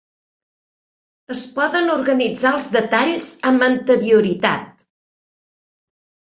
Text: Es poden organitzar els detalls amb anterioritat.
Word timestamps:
Es 1.35 1.43
poden 1.57 1.91
organitzar 1.97 2.55
els 2.61 2.71
detalls 2.77 3.29
amb 3.53 3.69
anterioritat. 3.69 4.85